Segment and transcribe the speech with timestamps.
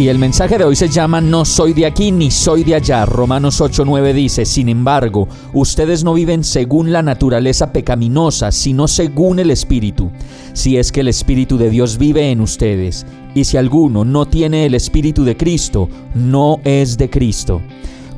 [0.00, 3.04] Y el mensaje de hoy se llama No soy de aquí ni soy de allá.
[3.04, 9.50] Romanos 8:9 dice, Sin embargo, ustedes no viven según la naturaleza pecaminosa, sino según el
[9.50, 10.10] Espíritu,
[10.54, 13.04] si es que el Espíritu de Dios vive en ustedes.
[13.34, 17.60] Y si alguno no tiene el Espíritu de Cristo, no es de Cristo.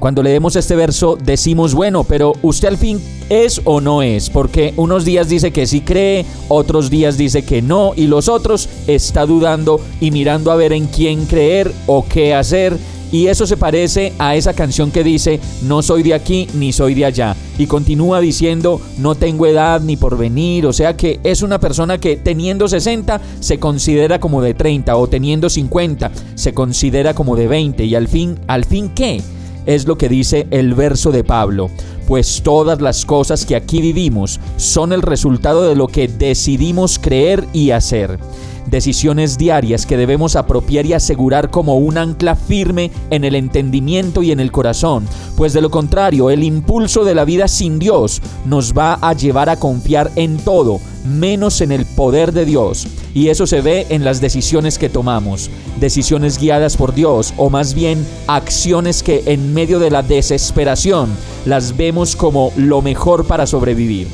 [0.03, 4.75] Cuando leemos este verso decimos, bueno, pero usted al fin es o no es, porque
[4.77, 9.27] unos días dice que sí cree, otros días dice que no, y los otros está
[9.27, 12.77] dudando y mirando a ver en quién creer o qué hacer.
[13.13, 16.95] Y eso se parece a esa canción que dice, no soy de aquí ni soy
[16.95, 17.37] de allá.
[17.57, 20.67] Y continúa diciendo, no tengo edad ni por venir.
[20.67, 25.07] O sea que es una persona que teniendo 60 se considera como de 30 o
[25.07, 27.85] teniendo 50 se considera como de 20.
[27.85, 29.23] Y al fin, ¿al fin qué?
[29.67, 31.71] Es lo que dice el verso de Pablo,
[32.07, 37.47] pues todas las cosas que aquí vivimos son el resultado de lo que decidimos creer
[37.53, 38.19] y hacer.
[38.67, 44.33] Decisiones diarias que debemos apropiar y asegurar como un ancla firme en el entendimiento y
[44.33, 48.73] en el corazón, pues de lo contrario el impulso de la vida sin Dios nos
[48.73, 52.87] va a llevar a confiar en todo, menos en el poder de Dios.
[53.15, 57.75] Y eso se ve en las decisiones que tomamos, decisiones guiadas por Dios o más
[57.75, 61.11] bien acciones que en medio de la desesperación
[61.45, 64.07] las vemos como lo mejor para sobrevivir.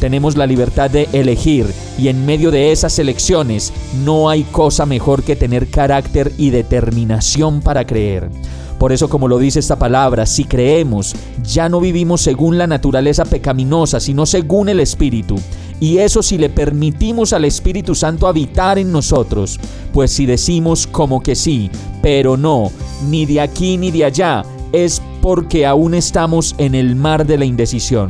[0.00, 1.66] Tenemos la libertad de elegir
[1.98, 7.60] y en medio de esas elecciones no hay cosa mejor que tener carácter y determinación
[7.60, 8.30] para creer.
[8.78, 13.26] Por eso, como lo dice esta palabra, si creemos, ya no vivimos según la naturaleza
[13.26, 15.36] pecaminosa, sino según el Espíritu.
[15.80, 19.60] Y eso si le permitimos al Espíritu Santo habitar en nosotros.
[19.92, 22.72] Pues si decimos como que sí, pero no,
[23.10, 27.44] ni de aquí ni de allá, es porque aún estamos en el mar de la
[27.44, 28.08] indecisión.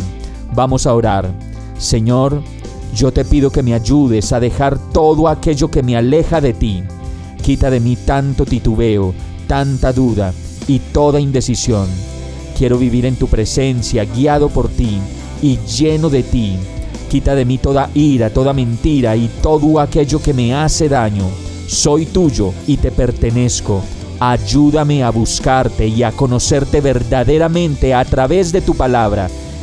[0.54, 1.49] Vamos a orar.
[1.80, 2.42] Señor,
[2.94, 6.84] yo te pido que me ayudes a dejar todo aquello que me aleja de ti.
[7.42, 9.14] Quita de mí tanto titubeo,
[9.46, 10.34] tanta duda
[10.68, 11.88] y toda indecisión.
[12.56, 14.98] Quiero vivir en tu presencia, guiado por ti
[15.40, 16.56] y lleno de ti.
[17.08, 21.24] Quita de mí toda ira, toda mentira y todo aquello que me hace daño.
[21.66, 23.80] Soy tuyo y te pertenezco.
[24.20, 29.30] Ayúdame a buscarte y a conocerte verdaderamente a través de tu palabra.